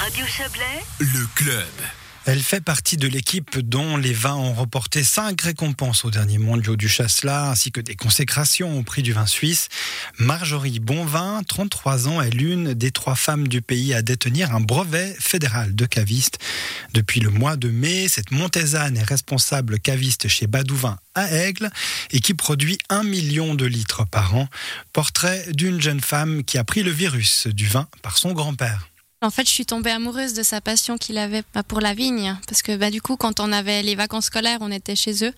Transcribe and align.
Radio 0.00 0.24
Chablais, 0.26 0.84
Le 1.00 1.26
club. 1.34 1.66
Elle 2.24 2.40
fait 2.40 2.60
partie 2.60 2.96
de 2.96 3.08
l'équipe 3.08 3.58
dont 3.58 3.96
les 3.96 4.12
vins 4.12 4.36
ont 4.36 4.54
remporté 4.54 5.02
cinq 5.02 5.40
récompenses 5.40 6.04
au 6.04 6.12
dernier 6.12 6.38
mondiaux 6.38 6.76
du 6.76 6.88
Chasselas, 6.88 7.50
ainsi 7.50 7.72
que 7.72 7.80
des 7.80 7.96
consécrations 7.96 8.78
au 8.78 8.84
prix 8.84 9.02
du 9.02 9.12
vin 9.12 9.26
suisse. 9.26 9.68
Marjorie 10.20 10.78
Bonvin, 10.78 11.42
33 11.48 12.06
ans, 12.06 12.22
est 12.22 12.30
l'une 12.30 12.74
des 12.74 12.92
trois 12.92 13.16
femmes 13.16 13.48
du 13.48 13.60
pays 13.60 13.92
à 13.92 14.02
détenir 14.02 14.54
un 14.54 14.60
brevet 14.60 15.16
fédéral 15.18 15.74
de 15.74 15.84
caviste. 15.84 16.38
Depuis 16.94 17.18
le 17.18 17.30
mois 17.30 17.56
de 17.56 17.68
mai, 17.68 18.06
cette 18.06 18.30
Montésane 18.30 18.96
est 18.96 19.02
responsable 19.02 19.80
caviste 19.80 20.28
chez 20.28 20.46
Badouvin 20.46 20.96
à 21.16 21.28
Aigle 21.32 21.70
et 22.12 22.20
qui 22.20 22.34
produit 22.34 22.78
un 22.88 23.02
million 23.02 23.56
de 23.56 23.66
litres 23.66 24.06
par 24.06 24.36
an. 24.36 24.48
Portrait 24.92 25.46
d'une 25.54 25.80
jeune 25.80 26.00
femme 26.00 26.44
qui 26.44 26.56
a 26.56 26.62
pris 26.62 26.84
le 26.84 26.92
virus 26.92 27.48
du 27.48 27.66
vin 27.66 27.88
par 28.00 28.16
son 28.16 28.32
grand-père. 28.32 28.88
En 29.20 29.30
fait, 29.30 29.46
je 29.46 29.50
suis 29.50 29.66
tombée 29.66 29.90
amoureuse 29.90 30.32
de 30.32 30.44
sa 30.44 30.60
passion 30.60 30.96
qu'il 30.96 31.18
avait 31.18 31.42
bah, 31.52 31.64
pour 31.64 31.80
la 31.80 31.92
vigne. 31.92 32.36
Parce 32.46 32.62
que 32.62 32.76
bah, 32.76 32.90
du 32.90 33.02
coup, 33.02 33.16
quand 33.16 33.40
on 33.40 33.50
avait 33.50 33.82
les 33.82 33.96
vacances 33.96 34.26
scolaires, 34.26 34.58
on 34.60 34.70
était 34.70 34.94
chez 34.94 35.24
eux. 35.24 35.34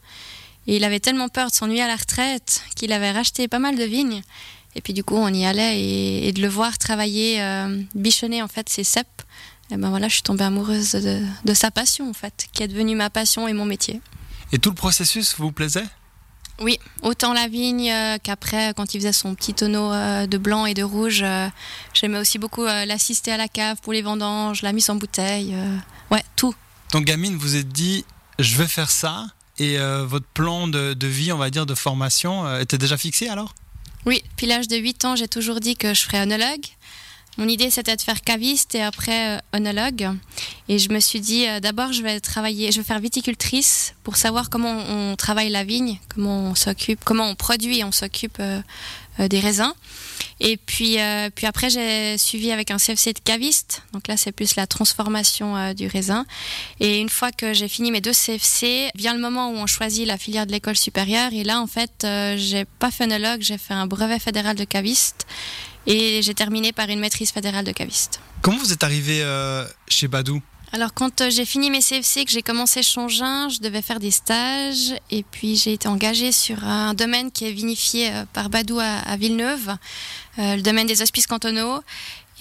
Et 0.67 0.77
il 0.77 0.85
avait 0.85 1.01
tellement 1.01 1.31
peur 1.31 1.49
de 1.49 1.55
s'ennuyer 1.55 1.83
à 1.83 1.89
la 1.89 1.97
retraite 1.97 2.63
qu'il 2.77 2.93
avait 2.93 3.11
racheté 3.11 3.49
pas 3.49 3.59
mal 3.59 3.77
de 3.77 3.85
vignes. 3.85 4.23
Et 4.77 4.83
puis 4.83 4.93
du 4.93 5.03
coup, 5.03 5.17
on 5.17 5.33
y 5.33 5.47
allait 5.47 5.81
et, 5.81 6.33
de 6.33 6.43
le 6.43 6.49
voir 6.49 6.77
travailler, 6.77 7.43
euh, 7.43 7.83
bichonner 7.95 8.43
en 8.43 8.49
fait 8.49 8.69
ses 8.69 8.85
cèpes. 8.85 9.23
Et 9.71 9.77
ben 9.77 9.89
voilà, 9.89 10.09
je 10.09 10.15
suis 10.15 10.23
tombée 10.23 10.45
amoureuse 10.45 10.93
de 10.93 11.55
sa 11.55 11.71
passion 11.71 12.11
en 12.11 12.13
fait, 12.13 12.49
qui 12.53 12.63
est 12.63 12.69
devenue 12.69 12.95
ma 12.95 13.09
passion 13.09 13.49
et 13.49 13.53
mon 13.55 13.65
métier. 13.65 14.01
Et 14.53 14.59
tout 14.59 14.71
le 14.71 14.77
processus 14.77 15.37
vous 15.39 15.53
plaisait? 15.53 15.87
Oui, 16.61 16.79
autant 17.03 17.33
la 17.33 17.49
vigne 17.49 17.91
euh, 17.91 18.19
qu'après, 18.23 18.75
quand 18.77 18.93
il 18.93 19.01
faisait 19.01 19.15
son 19.15 19.35
petit 19.35 19.55
tonneau 19.55 19.93
euh, 19.93 20.27
de 20.27 20.37
blanc 20.37 20.67
et 20.67 20.75
de 20.75 20.83
rouge, 20.83 21.23
euh, 21.23 21.49
j'aimais 21.95 22.19
aussi 22.19 22.39
beaucoup 22.39 22.65
l'assister 22.65 23.33
à 23.33 23.39
la 23.39 23.49
cave 23.49 23.79
pour 23.83 23.95
les 23.95 24.03
vendanges, 24.03 24.61
la 24.61 24.73
mise 24.73 24.91
en 24.91 24.97
bouteille. 24.97 25.57
ouais, 26.11 26.23
tout. 26.37 26.55
Donc 26.93 27.05
gamine, 27.05 27.37
vous 27.37 27.57
êtes 27.57 27.69
dit, 27.69 28.05
je 28.39 28.57
vais 28.57 28.67
faire 28.67 28.91
ça. 28.91 29.27
Et 29.59 29.77
votre 29.79 30.27
plan 30.27 30.69
de, 30.69 30.95
de 30.95 31.07
vie, 31.07 31.33
on 31.33 31.37
va 31.37 31.51
dire, 31.51 31.67
de 31.67 31.75
formation, 31.75 32.59
était 32.59 32.79
déjà 32.79 32.97
fixé 32.97 33.29
alors? 33.29 33.55
Oui, 34.07 34.23
depuis 34.31 34.47
l'âge 34.47 34.69
de 34.69 34.77
8 34.77 35.05
ans, 35.05 35.17
j'ai 35.17 35.29
toujours 35.29 35.61
dit 35.61 35.77
que 35.77 35.93
je 35.93 36.01
ferais 36.01 36.23
onologue. 36.23 36.65
Mon 37.39 37.49
idée, 37.49 37.71
c'était 37.71 37.97
de 37.97 38.01
faire 38.01 38.23
caviste 38.23 38.75
et 38.75 38.83
après 38.83 39.37
euh, 39.37 39.39
onologue. 39.55 40.11
Et 40.69 40.79
je 40.79 40.91
me 40.91 40.99
suis 40.99 41.21
dit, 41.21 41.47
euh, 41.47 41.61
d'abord, 41.61 41.93
je 41.93 42.03
vais 42.03 42.19
travailler, 42.21 42.73
je 42.73 42.81
vais 42.81 42.85
faire 42.85 42.99
viticultrice 42.99 43.95
pour 44.03 44.17
savoir 44.17 44.51
comment 44.51 44.77
on 44.89 45.15
travaille 45.17 45.49
la 45.49 45.63
vigne, 45.63 45.99
comment 46.13 46.51
on 46.51 46.55
s'occupe, 46.55 47.01
comment 47.05 47.29
on 47.29 47.37
produit 47.37 47.79
et 47.79 47.85
on 47.85 47.93
s'occupe 47.93 48.39
euh, 48.41 48.61
des 49.29 49.39
raisins. 49.39 49.73
Et 50.41 50.57
puis, 50.57 50.97
puis 51.35 51.47
après, 51.47 51.69
j'ai 51.69 52.17
suivi 52.17 52.51
avec 52.51 52.71
un 52.71 52.79
CFC 52.79 53.13
de 53.13 53.19
caviste. 53.19 53.83
Donc 53.93 54.09
là, 54.09 54.17
c'est 54.17 54.33
plus 54.33 54.57
la 54.57 54.67
transformation 54.67 55.75
du 55.75 55.87
raisin. 55.87 56.25
Et 56.79 57.01
une 57.01 57.11
fois 57.11 57.31
que 57.31 57.53
j'ai 57.53 57.69
fini 57.69 57.91
mes 57.91 58.01
deux 58.01 58.15
CFC, 58.15 58.91
vient 58.95 59.13
le 59.13 59.21
moment 59.21 59.51
où 59.51 59.57
on 59.57 59.67
choisit 59.67 60.07
la 60.07 60.17
filière 60.17 60.47
de 60.47 60.53
l'école 60.53 60.77
supérieure. 60.77 61.35
Et 61.35 61.45
là, 61.45 61.61
en 61.61 61.67
fait, 61.67 62.07
j'ai 62.39 62.65
pas 62.79 62.91
fait 62.91 63.05
onologue, 63.05 63.43
j'ai 63.43 63.59
fait 63.59 63.75
un 63.75 63.87
brevet 63.87 64.19
fédéral 64.19 64.57
de 64.57 64.65
caviste. 64.65 65.27
Et 65.87 66.23
j'ai 66.23 66.35
terminé 66.35 66.73
par 66.73 66.89
une 66.89 67.01
maîtrise 67.01 67.31
fédérale 67.31 67.65
de 67.65 67.73
caviste. 67.73 68.21
Comment 68.43 68.59
vous 68.59 68.73
êtes 68.73 68.85
arrivé 68.85 69.23
euh, 69.23 69.67
chez 69.89 70.09
Badou? 70.09 70.41
Alors 70.73 70.95
quand 70.95 71.21
euh, 71.21 71.31
j'ai 71.31 71.45
fini 71.45 71.69
mes 71.69 71.81
CFC, 71.81 72.25
que 72.25 72.31
j'ai 72.31 72.43
commencé 72.43 72.83
Changin, 72.83 73.49
je 73.49 73.59
devais 73.59 73.83
faire 73.83 74.01
des 74.01 74.11
stages 74.11 74.95
et 75.11 75.25
puis 75.25 75.57
j'ai 75.57 75.73
été 75.73 75.89
engagée 75.89 76.33
sur 76.33 76.65
un 76.65 76.95
domaine 76.95 77.31
qui 77.33 77.45
est 77.45 77.53
vinifié 77.53 78.11
euh, 78.11 78.25
par 78.33 78.49
Badou 78.49 78.79
à, 78.81 79.17
Villeneuve, 79.17 79.77
le 80.39 80.63
domaine 80.63 80.87
des 80.87 81.03
hospices 81.03 81.27
cantonaux. 81.27 81.81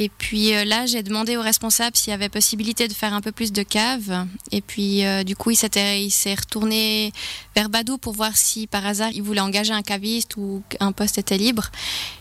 Et 0.02 0.08
puis 0.08 0.52
là, 0.52 0.86
j'ai 0.86 1.04
demandé 1.04 1.36
au 1.36 1.42
responsable 1.42 1.98
s'il 1.98 2.12
y 2.12 2.14
avait 2.14 2.30
possibilité 2.30 2.88
de 2.88 2.94
faire 2.94 3.14
un 3.14 3.20
peu 3.20 3.34
plus 3.34 3.52
de 3.52 3.64
cave. 3.64 4.26
Et 4.54 4.62
puis 4.62 5.04
du 5.26 5.36
coup, 5.36 5.52
il 5.52 5.58
s'est 5.58 6.36
retourné 6.36 7.12
vers 7.54 7.68
Badou 7.68 7.98
pour 7.98 8.14
voir 8.14 8.38
si 8.38 8.66
par 8.66 8.86
hasard 8.86 9.10
il 9.12 9.24
voulait 9.24 9.42
engager 9.42 9.74
un 9.74 9.82
caviste 9.82 10.38
ou 10.38 10.64
un 10.80 10.94
poste 10.94 11.18
était 11.18 11.38
libre. 11.38 11.70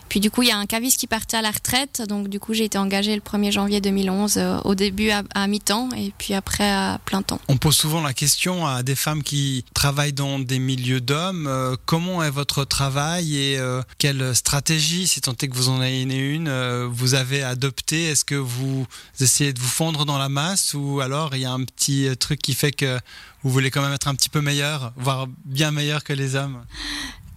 Puis 0.09 0.19
du 0.19 0.31
coup, 0.31 0.41
il 0.41 0.49
y 0.49 0.51
a 0.51 0.57
un 0.57 0.65
caviste 0.65 0.99
qui 0.99 1.07
partait 1.07 1.37
à 1.37 1.41
la 1.41 1.51
retraite. 1.51 2.01
Donc 2.07 2.27
du 2.27 2.39
coup, 2.39 2.53
j'ai 2.53 2.65
été 2.65 2.77
engagée 2.77 3.15
le 3.15 3.21
1er 3.21 3.51
janvier 3.51 3.79
2011, 3.79 4.37
euh, 4.37 4.57
au 4.65 4.75
début 4.75 5.11
à, 5.11 5.47
mi-temps 5.47 5.89
et 5.95 6.11
puis 6.17 6.33
après 6.33 6.69
à 6.69 6.99
plein 7.05 7.21
temps. 7.21 7.39
On 7.47 7.57
pose 7.57 7.75
souvent 7.75 8.01
la 8.01 8.13
question 8.13 8.65
à 8.65 8.83
des 8.83 8.95
femmes 8.95 9.23
qui 9.23 9.63
travaillent 9.73 10.13
dans 10.13 10.39
des 10.39 10.59
milieux 10.59 11.01
d'hommes, 11.01 11.47
euh, 11.47 11.75
comment 11.85 12.23
est 12.23 12.29
votre 12.31 12.65
travail 12.65 13.37
et 13.37 13.57
euh, 13.57 13.81
quelle 13.97 14.35
stratégie, 14.35 15.07
si 15.07 15.21
tant 15.21 15.33
est 15.33 15.47
que 15.47 15.55
vous 15.55 15.69
en 15.69 15.81
ayez 15.81 16.03
une, 16.03 16.49
vous 16.85 17.13
avez 17.13 17.43
adopté 17.43 18.05
Est-ce 18.05 18.25
que 18.25 18.35
vous 18.35 18.87
essayez 19.19 19.53
de 19.53 19.59
vous 19.59 19.67
fondre 19.67 20.05
dans 20.05 20.17
la 20.17 20.29
masse 20.29 20.73
ou 20.73 21.01
alors 21.01 21.35
il 21.35 21.41
y 21.41 21.45
a 21.45 21.51
un 21.51 21.63
petit 21.63 22.07
truc 22.17 22.41
qui 22.41 22.53
fait 22.53 22.71
que 22.71 22.99
vous 23.43 23.51
voulez 23.51 23.71
quand 23.71 23.81
même 23.81 23.93
être 23.93 24.07
un 24.07 24.15
petit 24.15 24.29
peu 24.29 24.41
meilleur, 24.41 24.91
voire 24.97 25.27
bien 25.45 25.71
meilleur 25.71 26.03
que 26.03 26.13
les 26.13 26.35
hommes? 26.35 26.61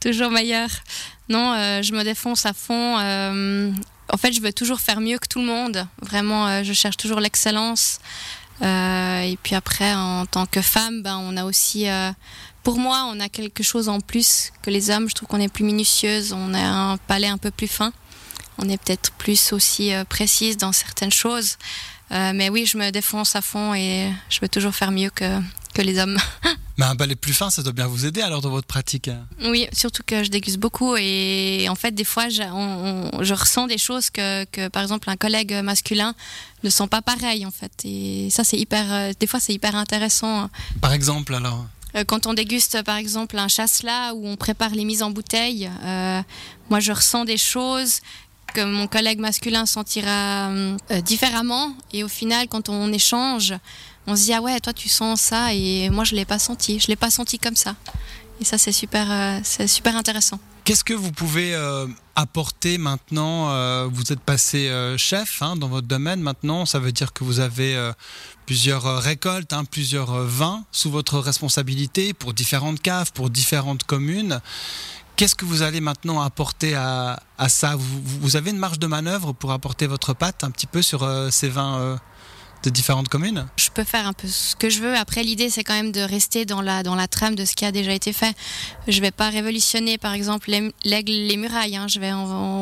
Toujours 0.03 0.31
meilleur. 0.33 0.69
Non, 1.29 1.55
euh, 1.55 1.81
je 1.83 1.93
me 1.93 2.03
défonce 2.03 2.45
à 2.45 2.53
fond. 2.53 2.99
euh, 2.99 3.71
en 4.13 4.17
fait, 4.17 4.33
je 4.33 4.41
veux 4.41 4.53
toujours 4.53 4.81
faire 4.81 5.01
mieux 5.01 5.19
que 5.19 5.29
tout 5.29 5.39
le 5.39 5.47
monde. 5.47 5.87
Vraiment, 6.03 6.49
euh, 6.49 6.65
je 6.65 6.73
cherche 6.73 6.97
toujours 6.97 7.21
l'excellence. 7.21 7.99
Euh, 8.62 9.21
et 9.21 9.39
puis 9.43 9.55
après, 9.55 9.95
en 9.95 10.27
tant 10.27 10.47
que 10.47 10.61
femme, 10.61 11.03
ben, 11.03 11.19
on 11.19 11.37
a 11.37 11.45
aussi, 11.45 11.89
euh, 11.89 12.11
pour 12.65 12.79
moi, 12.79 13.05
on 13.12 13.21
a 13.21 13.29
quelque 13.29 13.62
chose 13.62 13.89
en 13.89 14.01
plus 14.01 14.53
que 14.62 14.71
les 14.71 14.91
hommes. 14.91 15.09
Je 15.09 15.15
trouve 15.15 15.29
qu'on 15.29 15.41
est 15.41 15.49
plus 15.53 15.65
minutieuse, 15.65 16.33
on 16.33 16.53
a 16.53 16.61
un 16.61 16.97
palais 16.97 17.29
un 17.29 17.39
peu 17.39 17.53
plus 17.53 17.69
fin. 17.69 17.93
On 18.59 18.69
est 18.69 18.77
peut-être 18.83 19.12
plus 19.12 19.53
aussi 19.53 19.95
euh, 19.95 20.05
précise 20.05 20.57
dans 20.57 20.73
certaines 20.73 21.12
choses. 21.12 21.59
Mais 22.11 22.51
oui, 22.51 22.67
je 22.67 22.77
me 22.77 22.91
défonce 22.91 23.37
à 23.37 23.41
fond 23.41 23.73
et 23.73 24.12
je 24.29 24.41
veux 24.43 24.49
toujours 24.49 24.75
faire 24.75 24.91
mieux 24.91 25.09
que, 25.09 25.41
que 25.73 25.81
les 25.81 25.99
hommes. 25.99 26.19
Mais 26.78 26.87
un 26.87 26.94
balai 26.94 27.16
plus 27.16 27.34
fin, 27.34 27.50
ça 27.50 27.62
doit 27.62 27.72
bien 27.72 27.87
vous 27.87 28.06
aider 28.06 28.22
alors 28.22 28.41
dans 28.41 28.50
votre 28.50 28.66
pratique. 28.66 29.09
hein. 29.09 29.27
Oui, 29.44 29.66
surtout 29.72 30.03
que 30.06 30.25
je 30.25 30.31
déguste 30.31 30.59
beaucoup 30.59 30.97
et 30.97 31.66
en 31.69 31.75
fait 31.75 31.93
des 31.93 32.05
fois 32.05 32.28
je, 32.31 32.43
on- 32.43 33.10
on- 33.12 33.22
je 33.22 33.34
ressens 33.34 33.66
des 33.66 33.78
choses 33.78 34.09
que, 34.10 34.44
que 34.47 34.69
par 34.69 34.82
exemple 34.82 35.11
un 35.11 35.16
collègue 35.16 35.53
masculin 35.62 36.15
ne 36.65 36.71
sent 36.71 36.87
pas 36.88 37.03
pareil 37.03 37.44
en 37.44 37.50
fait 37.50 37.72
et 37.84 38.28
ça 38.31 38.43
c'est 38.44 38.56
hyper 38.59 38.91
euh, 38.93 39.12
des 39.19 39.27
fois 39.27 39.38
c'est 39.41 39.53
hyper 39.53 39.77
intéressant 39.77 40.49
Par 40.81 40.93
exemple 40.94 41.34
alors? 41.34 41.66
Euh, 41.94 42.05
quand 42.05 42.27
on 42.27 42.32
déguste 42.32 42.82
par 42.84 42.97
exemple 42.97 43.37
un 43.38 43.49
chasselas 43.49 44.15
où 44.15 44.27
on 44.27 44.37
prépare 44.37 44.71
les 44.71 44.84
mises 44.87 45.03
en 45.03 45.11
bouteille 45.11 45.71
euh, 45.84 46.22
moi 46.71 46.81
je 46.81 46.93
ressens 46.93 47.27
des 47.27 47.37
choses 47.37 48.00
que 48.53 48.65
mon 48.65 48.87
collègue 48.87 49.19
masculin 49.19 49.67
sentira 49.67 50.51
euh, 50.51 50.77
différemment. 51.05 51.75
Et 51.93 52.05
au 52.05 52.09
final 52.09 52.49
quand 52.49 52.69
on 52.69 52.93
échange 52.93 53.55
on 54.07 54.17
se 54.17 54.25
dit 54.25 54.33
ah 54.33 54.41
ouais 54.41 54.61
toi 54.61 54.73
tu 54.73 54.89
sens 54.89 55.21
ça. 55.21 55.55
Et 55.55 55.91
moi 55.91 56.05
je 56.05 56.15
l'ai 56.15 56.25
pas 56.25 56.39
senti. 56.39 56.79
Je 56.79 56.89
l'ai 56.89 56.97
pas 56.97 57.11
senti 57.11 57.39
comme 57.39 57.57
ça. 57.57 57.75
Et 58.41 58.45
ça 58.45 58.59
c'est 58.59 58.73
super 58.73 59.11
euh, 59.11 59.39
c'est 59.43 59.67
super 59.69 59.97
intéressant. 59.97 60.39
Qu'est-ce 60.65 60.85
que 60.85 60.95
vous 60.95 61.11
pouvez 61.11 61.55
euh, 61.57 61.89
apporter 62.15 62.79
maintenant 62.79 63.89
Vous 63.89 64.12
êtes 64.12 64.21
passé 64.21 64.71
chef 64.97 65.43
hein, 65.43 65.57
dans 65.57 65.67
votre 65.67 65.89
domaine 65.89 66.21
maintenant, 66.21 66.67
ça 66.67 66.79
veut 66.79 66.93
dire 66.93 67.12
que 67.12 67.25
vous 67.25 67.41
avez 67.41 67.77
plusieurs 68.47 69.03
récoltes, 69.03 69.53
hein, 69.53 69.65
plusieurs 69.65 70.12
vins 70.25 70.65
sous 70.71 70.89
votre 70.89 71.19
responsabilité 71.19 72.12
pour 72.12 72.33
différentes 72.33 72.81
caves, 72.81 73.11
pour 73.12 73.29
différentes 73.29 73.83
communes. 73.83 74.41
Qu'est-ce 75.22 75.37
que 75.37 75.44
vous 75.44 75.62
allez 75.62 75.81
maintenant 75.81 76.21
apporter 76.21 76.75
à, 76.75 77.16
ça 77.47 77.77
vous, 77.77 78.34
avez 78.34 78.50
une 78.50 78.56
marge 78.56 78.81
de 78.81 78.88
manœuvre 78.88 79.33
pour 79.33 79.53
apporter 79.53 79.87
votre 79.87 80.15
patte 80.15 80.43
un 80.43 80.50
petit 80.50 80.66
peu 80.66 80.83
sur 80.83 81.05
euh, 81.05 81.31
ces 81.31 81.49
vins 81.49 81.78
euh, 81.78 81.97
de 82.65 82.71
différentes 82.71 83.06
communes? 83.06 83.47
Je 83.56 83.71
peux 83.71 83.84
faire 83.84 84.09
un 84.09 84.15
peu 84.15 84.27
ce 84.27 84.56
que 84.56 84.69
je 84.69 84.81
veux. 84.81 84.97
Après, 84.97 85.22
l'idée, 85.22 85.49
c'est 85.49 85.62
quand 85.62 85.75
même 85.75 85.93
de 85.93 86.00
rester 86.00 86.44
dans 86.44 86.61
la, 86.61 86.82
dans 86.82 86.97
la 86.97 87.06
trame 87.06 87.37
de 87.37 87.44
ce 87.44 87.55
qui 87.55 87.65
a 87.65 87.71
déjà 87.71 87.93
été 87.93 88.12
fait. 88.12 88.34
Je 88.88 89.00
vais 89.00 89.12
pas 89.12 89.31
révolutionner, 89.31 89.97
par 89.97 90.12
exemple, 90.12 90.50
l'aigle, 90.84 91.12
les 91.12 91.37
murailles. 91.37 91.77
hein. 91.77 91.87
Je 91.87 92.00
vais, 92.00 92.11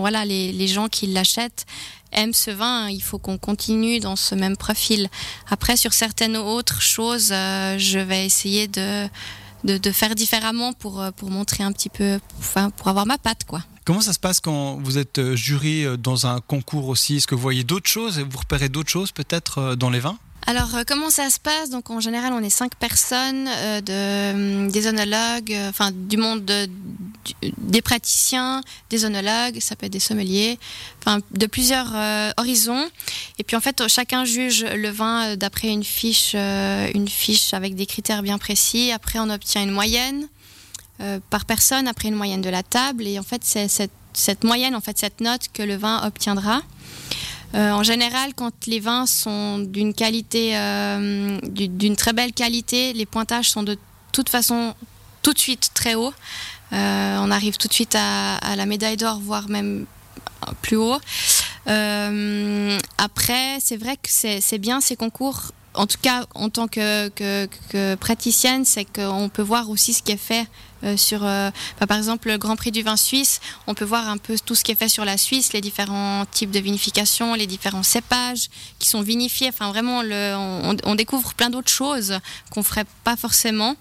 voilà, 0.01 0.27
les, 0.27 0.53
les 0.53 0.69
gens 0.69 0.89
qui 0.89 1.07
l'achètent 1.07 1.65
aiment 2.13 2.35
ce 2.35 2.51
vin. 2.51 2.91
Il 2.91 3.03
faut 3.03 3.19
qu'on 3.19 3.39
continue 3.39 4.01
dans 4.01 4.17
ce 4.17 4.35
même 4.35 4.59
profil. 4.59 5.09
Après, 5.49 5.79
sur 5.79 5.95
certaines 5.95 6.37
autres 6.37 6.83
choses, 6.83 7.31
euh, 7.33 7.79
je 7.79 8.01
vais 8.01 8.27
essayer 8.27 8.69
de, 8.69 9.09
de, 9.65 9.91
faire 9.93 10.15
différemment 10.15 10.73
pour, 10.73 11.01
euh, 11.01 11.11
pour 11.11 11.31
montrer 11.31 11.65
un 11.65 11.73
petit 11.73 11.89
peu, 11.89 12.19
pour 12.77 12.89
avoir 12.89 13.07
ma 13.07 13.19
patte, 13.19 13.45
quoi. 13.45 13.63
Comment 13.85 14.01
ça 14.01 14.13
se 14.13 14.19
passe 14.19 14.41
quand 14.41 14.77
vous 14.77 14.99
êtes 14.99 15.19
euh, 15.19 15.35
jury 15.35 15.85
euh, 15.85 15.97
dans 15.97 16.27
un 16.27 16.41
concours 16.41 16.89
aussi? 16.89 17.17
Est-ce 17.17 17.27
que 17.27 17.35
vous 17.35 17.41
voyez 17.41 17.65
d'autres 17.65 17.89
choses? 17.89 18.19
Et 18.19 18.23
vous 18.23 18.39
repérez 18.39 18.69
d'autres 18.69 18.91
choses 18.91 19.13
peut-être 19.13 19.75
dans 19.75 19.91
les 19.91 20.01
vins? 20.01 20.19
Alors, 20.47 20.75
euh, 20.75 20.83
comment 20.87 21.11
ça 21.11 21.29
se 21.31 21.39
passe? 21.39 21.71
Donc, 21.71 21.91
en 21.91 22.01
général, 22.01 22.33
on 22.33 22.41
est 22.41 22.51
cinq 22.51 22.75
personnes, 22.75 23.49
euh, 23.49 24.33
hum, 24.33 24.71
des 24.71 24.87
onologues, 24.87 25.53
euh, 25.53 25.69
enfin, 25.69 25.91
du 25.93 26.17
monde 26.17 26.51
des 27.59 27.83
praticiens, 27.83 28.63
des 28.89 29.05
onologues, 29.05 29.61
ça 29.61 29.77
peut 29.77 29.87
être 29.87 29.93
des 29.93 30.01
sommeliers, 30.01 30.59
enfin, 31.01 31.21
de 31.31 31.47
plusieurs 31.47 31.93
horizons. 32.39 32.89
Et 33.39 33.45
puis, 33.45 33.57
en 33.57 33.61
fait, 33.61 33.87
chacun 33.89 34.25
juge 34.25 34.65
le 34.65 34.89
vin 34.89 35.37
d'après 35.37 35.69
une 35.69 35.85
fiche, 35.85 36.35
une 36.35 37.09
fiche 37.09 37.53
avec 37.53 37.75
des 37.75 37.87
critères 37.87 38.23
bien 38.23 38.39
précis. 38.39 38.91
Après, 38.91 39.19
on 39.19 39.29
obtient 39.29 39.63
une 39.63 39.71
moyenne 39.71 40.29
par 41.29 41.45
personne, 41.45 41.87
après 41.87 42.09
une 42.09 42.17
moyenne 42.17 42.41
de 42.41 42.51
la 42.51 42.63
table. 42.63 43.07
Et 43.07 43.19
en 43.19 43.23
fait, 43.23 43.43
c'est 43.45 43.69
cette, 43.69 43.93
cette 44.15 44.43
moyenne, 44.43 44.75
en 44.75 44.81
fait, 44.81 44.99
cette 44.99 45.21
note 45.21 45.43
que 45.53 45.63
le 45.63 45.77
vin 45.77 46.03
obtiendra. 46.05 46.63
En 47.55 47.83
général, 47.83 48.33
quand 48.35 48.67
les 48.67 48.81
vins 48.81 49.07
sont 49.07 49.59
d'une 49.59 49.93
qualité, 49.95 50.53
d'une 51.49 51.97
très 51.97 52.13
belle 52.13 52.33
qualité, 52.33 52.93
les 52.93 53.07
pointages 53.07 53.51
sont 53.51 53.63
de 53.63 53.77
toute 54.13 54.29
façon 54.29 54.75
tout 55.23 55.33
de 55.33 55.39
suite 55.39 55.71
très 55.75 55.95
hauts. 55.95 56.15
on 56.73 57.31
arrive 57.31 57.57
tout 57.57 57.69
de 57.69 57.73
suite 57.73 57.97
à, 57.97 58.39
la 58.57 58.67
médaille 58.67 58.97
d'or, 58.97 59.21
voire 59.21 59.49
même 59.49 59.87
plus 60.63 60.77
haut. 60.77 60.99
Euh, 61.69 62.79
après, 62.99 63.59
c'est 63.61 63.77
vrai 63.77 63.97
que 63.97 64.09
c'est 64.09 64.59
bien 64.59 64.81
ces 64.81 64.97
concours. 64.97 65.53
En 65.75 65.87
tout 65.87 65.99
cas, 66.03 66.25
en 66.35 66.49
tant 66.49 66.67
que, 66.67 67.09
que, 67.09 67.95
praticienne, 67.97 68.65
c'est 68.65 68.85
qu'on 68.85 69.29
peut 69.29 69.43
voir 69.43 69.71
aussi 69.71 69.93
ce 69.93 70.03
qui 70.03 70.13
est 70.13 70.17
fait 70.17 70.43
euh, 70.43 70.45
sur, 70.97 71.25
euh, 71.25 71.51
par 71.87 71.97
exemple, 71.97 72.29
le 72.29 72.39
Grand 72.39 72.57
Prix 72.57 72.71
du 72.71 72.83
vin 72.83 72.97
suisse. 72.97 73.41
On 73.67 73.75
peut 73.75 73.85
voir 73.85 74.09
un 74.09 74.17
peu 74.17 74.37
tout 74.45 74.55
ce 74.55 74.65
qui 74.65 74.73
est 74.73 74.77
fait 74.77 74.89
sur 74.89 75.05
la 75.05 75.19
Suisse, 75.19 75.53
les 75.53 75.61
différents 75.61 76.25
types 76.31 76.51
de 76.51 76.61
vinification, 76.61 77.35
les 77.35 77.47
différents 77.47 77.83
cépages 77.83 78.49
qui 78.79 78.89
sont 78.89 79.03
vinifiés. 79.03 79.49
Enfin, 79.49 79.71
vraiment, 79.71 80.03
le, 80.03 80.35
on, 80.85 80.95
découvre 80.95 81.35
plein 81.35 81.51
d'autres 81.51 81.71
choses 81.71 82.19
qu'on 82.51 82.63
ferait 82.63 82.87
pas 83.05 83.17
forcément. 83.17 83.77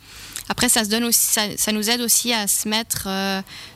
Après, 0.50 0.68
ça, 0.68 0.84
se 0.84 0.90
donne 0.90 1.04
aussi, 1.04 1.28
ça, 1.58 1.72
nous 1.72 1.90
aide 1.90 2.02
aussi 2.02 2.34
à 2.34 2.48
se 2.48 2.68
mettre, 2.68 3.04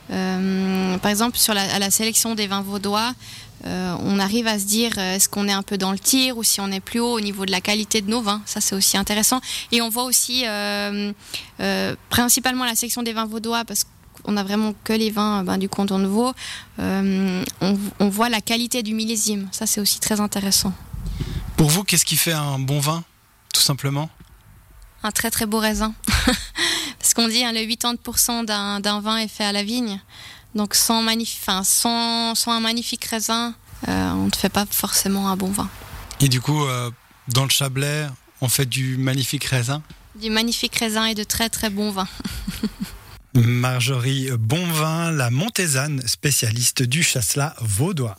par 0.08 1.10
exemple, 1.10 1.38
sur 1.38 1.54
la, 1.54 1.62
à 1.74 1.78
la 1.78 1.90
sélection 1.90 2.34
des 2.34 2.46
vins 2.46 2.62
vaudois. 2.62 3.14
Euh, 3.66 3.96
on 4.00 4.18
arrive 4.18 4.46
à 4.46 4.58
se 4.58 4.64
dire 4.64 4.92
euh, 4.98 5.14
est-ce 5.14 5.28
qu'on 5.28 5.48
est 5.48 5.52
un 5.52 5.62
peu 5.62 5.78
dans 5.78 5.92
le 5.92 5.98
tir 5.98 6.36
ou 6.36 6.42
si 6.42 6.60
on 6.60 6.70
est 6.70 6.80
plus 6.80 7.00
haut 7.00 7.12
au 7.12 7.20
niveau 7.20 7.46
de 7.46 7.50
la 7.50 7.60
qualité 7.60 8.02
de 8.02 8.10
nos 8.10 8.20
vins. 8.20 8.42
Ça, 8.44 8.60
c'est 8.60 8.74
aussi 8.74 8.96
intéressant. 8.96 9.40
Et 9.72 9.80
on 9.80 9.88
voit 9.88 10.04
aussi 10.04 10.44
euh, 10.46 11.12
principalement 12.10 12.64
la 12.64 12.74
section 12.74 13.02
des 13.02 13.12
vins 13.12 13.26
vaudois 13.26 13.64
parce 13.64 13.86
qu'on 14.22 14.36
a 14.36 14.42
vraiment 14.42 14.74
que 14.84 14.92
les 14.92 15.10
vins 15.10 15.44
ben, 15.44 15.56
du 15.56 15.68
canton 15.68 15.98
de 15.98 16.06
Vaud. 16.06 16.32
On, 16.78 17.42
on, 18.00 18.08
voit 18.08 18.28
la 18.28 18.40
qualité 18.40 18.82
du 18.82 18.92
millésime. 18.92 19.48
Ça, 19.50 19.66
c'est 19.66 19.80
aussi 19.80 19.98
très 19.98 20.20
intéressant. 20.20 20.72
Pour 21.56 21.70
vous, 21.70 21.84
qu'est-ce 21.84 22.04
qui 22.04 22.16
fait 22.16 22.32
un 22.32 22.58
bon 22.58 22.80
vin, 22.80 23.02
tout 23.52 23.62
simplement? 23.62 24.10
Un 25.02 25.10
très 25.10 25.30
très 25.30 25.46
beau 25.46 25.58
raisin. 25.58 25.94
parce 26.98 27.14
qu'on 27.14 27.28
dit 27.28 27.44
hein, 27.44 27.52
le 27.52 27.60
80% 27.60 28.44
d'un 28.46 29.00
vin 29.00 29.18
est 29.18 29.28
fait 29.28 29.44
à 29.44 29.52
la 29.52 29.62
vigne. 29.62 30.00
Donc 30.54 30.74
sans, 30.74 31.04
sans, 31.64 32.34
sans 32.34 32.52
un 32.52 32.60
magnifique 32.60 33.04
raisin, 33.06 33.54
euh, 33.88 34.10
on 34.12 34.26
ne 34.26 34.34
fait 34.36 34.48
pas 34.48 34.66
forcément 34.70 35.28
un 35.28 35.36
bon 35.36 35.50
vin. 35.50 35.68
Et 36.20 36.28
du 36.28 36.40
coup, 36.40 36.64
euh, 36.64 36.90
dans 37.28 37.44
le 37.44 37.50
Chablais, 37.50 38.06
on 38.40 38.48
fait 38.48 38.66
du 38.66 38.96
magnifique 38.96 39.44
raisin? 39.44 39.82
Du 40.20 40.30
magnifique 40.30 40.76
raisin 40.76 41.06
et 41.06 41.14
de 41.14 41.24
très 41.24 41.48
très 41.48 41.70
bons 41.70 41.90
vins. 41.90 42.08
Marjorie 43.34 44.30
Bonvin, 44.38 45.10
la 45.10 45.30
Montésane, 45.30 46.06
spécialiste 46.06 46.82
du 46.82 47.02
chasselas 47.02 47.54
vaudois. 47.60 48.16